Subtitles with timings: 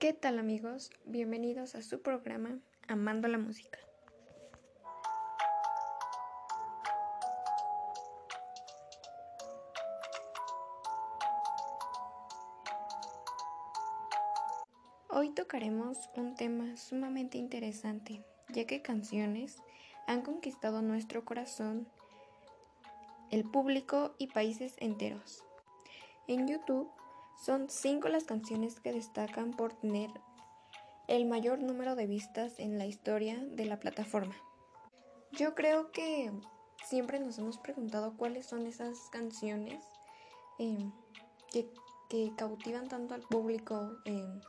[0.00, 0.90] ¿Qué tal amigos?
[1.04, 2.58] Bienvenidos a su programa
[2.88, 3.78] Amando la Música.
[15.10, 19.58] Hoy tocaremos un tema sumamente interesante, ya que canciones
[20.06, 21.86] han conquistado nuestro corazón,
[23.30, 25.44] el público y países enteros.
[26.26, 26.90] En YouTube
[27.40, 30.10] son cinco las canciones que destacan por tener
[31.08, 34.34] el mayor número de vistas en la historia de la plataforma.
[35.32, 36.30] Yo creo que
[36.84, 39.82] siempre nos hemos preguntado cuáles son esas canciones
[40.58, 40.92] em,
[41.50, 44.40] que, cautivan tanto al público, en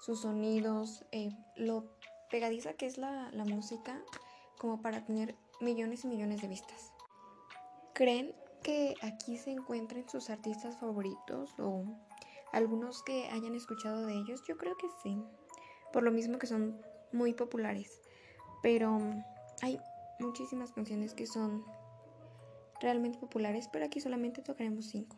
[0.00, 1.84] sus sonidos, em, lo
[2.30, 4.02] pegadiza que es la, la música,
[4.58, 6.92] como para tener millones y millones de vistas.
[7.94, 11.84] ¿Creen que aquí se encuentren sus artistas favoritos o
[12.52, 15.22] algunos que hayan escuchado de ellos, yo creo que sí.
[15.92, 16.80] Por lo mismo que son
[17.12, 18.00] muy populares.
[18.62, 18.98] Pero
[19.62, 19.78] hay
[20.18, 21.64] muchísimas canciones que son
[22.80, 25.16] realmente populares, pero aquí solamente tocaremos cinco.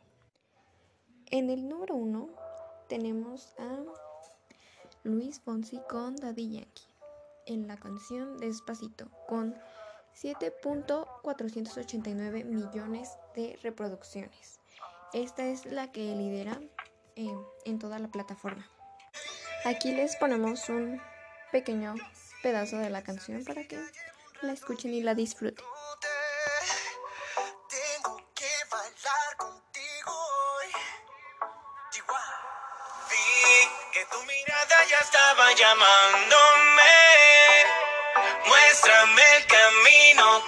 [1.31, 2.31] En el número uno
[2.89, 3.85] tenemos a
[5.05, 6.89] Luis Fonsi con Daddy Yankee
[7.47, 9.55] en la canción Despacito con
[10.15, 14.61] 7.489 millones de reproducciones.
[15.13, 16.61] Esta es la que lidera
[17.65, 18.69] en toda la plataforma.
[19.65, 21.03] Aquí les ponemos un
[21.51, 21.95] pequeño
[22.43, 23.79] pedazo de la canción para que
[24.43, 25.65] la escuchen y la disfruten.
[27.69, 30.73] Tengo que bailar contigo hoy.
[33.11, 36.95] Vi que tu mirada ya estaba llamándome.
[38.47, 40.48] Muéstrame el camino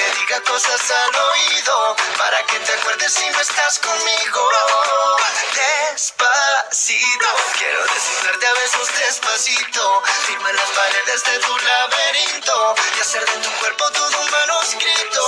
[0.21, 1.95] diga cosas al oído.
[2.17, 4.41] Para que te acuerdes si no estás conmigo.
[5.91, 10.01] Despacito, quiero desnudarte a besos despacito.
[10.27, 12.75] Firma las paredes de tu laberinto.
[12.97, 15.21] Y hacer de tu cuerpo todo un manuscrito.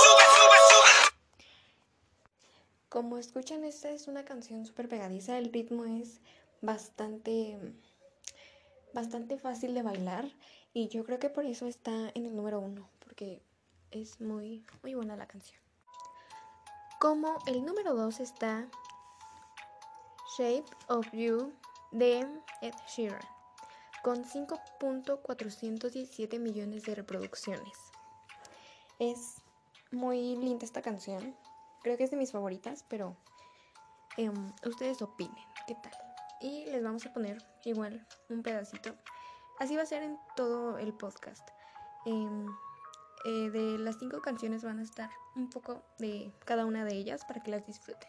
[2.88, 5.36] Como escuchan, esta es una canción súper pegadiza.
[5.38, 6.20] El ritmo es
[6.60, 7.58] bastante
[8.92, 10.30] bastante fácil de bailar
[10.72, 13.42] y yo creo que por eso está en el número uno, porque
[13.94, 15.58] es muy, muy buena la canción.
[17.00, 18.68] Como el número dos está
[20.36, 21.54] Shape of You
[21.92, 22.28] de
[22.60, 23.22] Ed Sheeran,
[24.02, 27.78] con 5.417 millones de reproducciones.
[28.98, 29.36] Es
[29.90, 31.34] muy linda esta canción,
[31.82, 33.16] creo que es de mis favoritas, pero
[34.16, 35.92] em, ustedes opinen, ¿qué tal?
[36.44, 38.94] y les vamos a poner igual un pedacito.
[39.58, 41.48] Así va a ser en todo el podcast.
[42.04, 42.46] Em,
[43.24, 47.24] eh, de las cinco canciones van a estar un poco de cada una de ellas
[47.26, 48.08] para que las disfruten.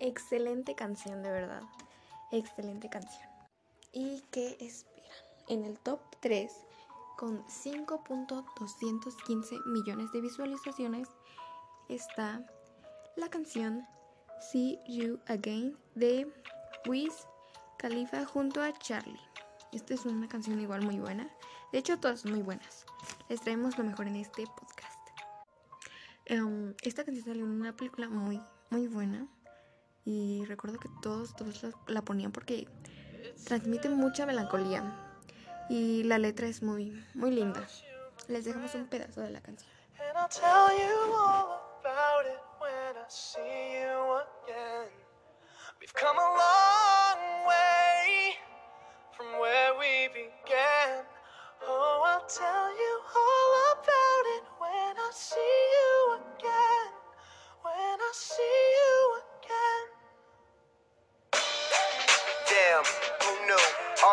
[0.00, 1.62] Excelente canción, de verdad.
[2.32, 3.28] Excelente canción.
[3.92, 4.96] ¿Y qué esperan?
[5.48, 6.50] En el top 3,
[7.16, 11.08] con 5.215 millones de visualizaciones,
[11.88, 12.44] está
[13.16, 13.86] la canción
[14.40, 16.30] See You Again de
[16.86, 17.26] Wiz
[17.78, 19.20] Khalifa junto a Charlie.
[19.72, 21.28] Esta es una canción igual muy buena.
[21.72, 22.86] De hecho, todas muy buenas.
[23.28, 24.96] les traemos lo mejor en este podcast.
[26.30, 28.40] Um, esta canción salió en una película muy,
[28.70, 29.26] muy buena.
[30.04, 32.68] Y recuerdo que todos, todos la, la ponían porque
[33.44, 34.82] transmite mucha melancolía.
[35.68, 37.66] Y la letra es muy, muy linda.
[38.28, 39.70] Les dejamos un pedazo de la canción.
[39.98, 43.85] And I'll tell you all about it when I see you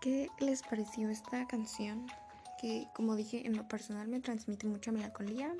[0.00, 2.06] ¿Qué les pareció esta canción?
[2.60, 5.54] Que como dije, en lo personal me transmite mucha melancolía.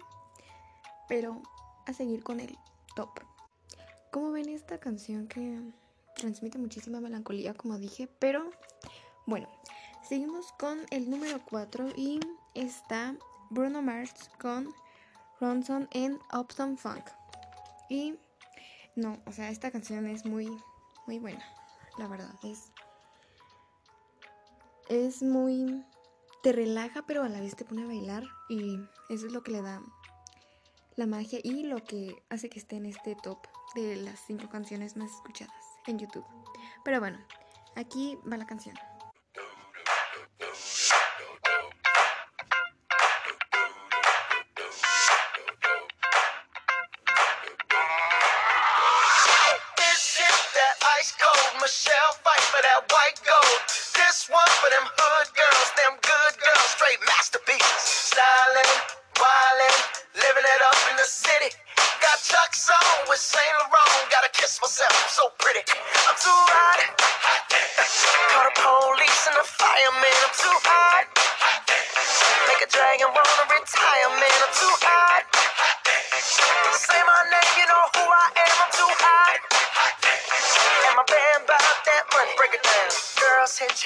[1.09, 1.43] Pero
[1.87, 2.57] a seguir con el
[2.95, 3.21] top.
[4.11, 5.61] ¿Cómo ven esta canción que
[6.17, 8.09] transmite muchísima melancolía, como dije?
[8.19, 8.51] Pero
[9.27, 9.49] bueno,
[10.07, 12.21] seguimos con el número 4 y
[12.55, 13.15] está
[13.51, 14.75] Bruno Mars con
[15.41, 17.05] Ronson en Uptown Funk.
[17.89, 18.17] Y
[18.97, 20.51] no, o sea, esta canción es muy,
[21.07, 21.45] muy buena,
[21.99, 22.35] la verdad.
[22.43, 22.73] Es,
[24.89, 25.85] es muy...
[26.43, 28.25] Te relaja, pero a la vez te pone a bailar.
[28.49, 28.77] Y
[29.09, 29.83] eso es lo que le da
[30.97, 33.39] la magia y lo que hace que esté en este top
[33.75, 36.25] de las cinco canciones más escuchadas en YouTube.
[36.85, 37.19] Pero bueno,
[37.77, 38.77] aquí va la canción.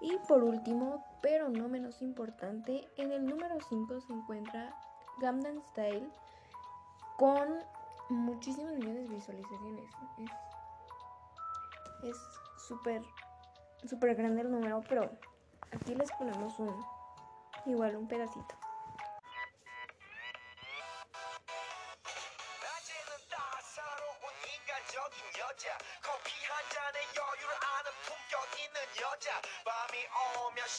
[0.00, 4.74] Y por último, pero no menos importante, en el número 5 se encuentra
[5.18, 6.08] Gamdan Style
[7.16, 7.58] con
[8.08, 9.90] muchísimos millones de visualizaciones.
[10.18, 10.30] Es-
[12.02, 12.16] Es
[12.68, 13.02] súper,
[13.88, 15.10] súper grande el número, pero
[15.72, 16.84] aquí les ponemos un,
[17.64, 18.54] igual un pedacito.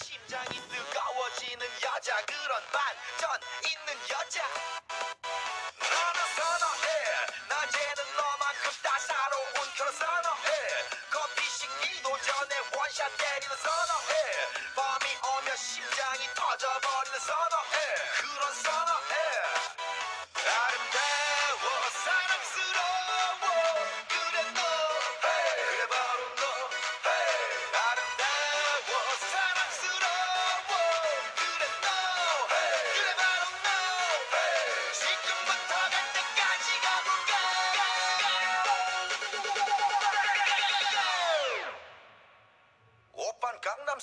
[0.08, 3.30] 심장이 뜨거워지는 여자 그런 반전
[3.66, 4.42] 있는 여자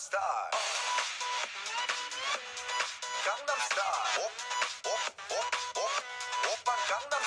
[0.04, 0.20] Gangnam
[4.24, 4.34] Op,
[4.84, 5.48] op, op,
[6.52, 6.68] op.
[6.88, 7.24] Gangnam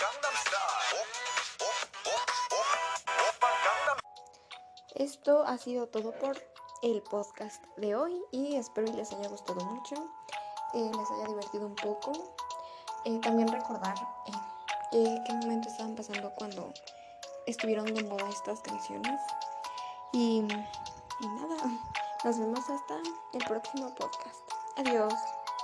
[0.00, 0.36] Gangnam
[1.00, 1.08] Op,
[1.68, 1.80] op,
[2.12, 2.28] op,
[3.28, 3.42] op.
[3.64, 3.98] Gangnam.
[4.94, 6.36] Esto ha sido todo por
[6.82, 9.96] el podcast de hoy y espero les haya gustado mucho,
[10.72, 12.12] eh, les haya divertido un poco.
[13.04, 13.96] Eh, también recordar
[14.92, 16.72] eh, qué momentos estaban pasando cuando
[17.46, 19.20] estuvieron de moda estas canciones.
[20.12, 21.56] Y, nada,
[22.24, 22.98] nos vemos hasta
[23.32, 24.52] el próximo podcast.
[24.76, 25.14] Adiós.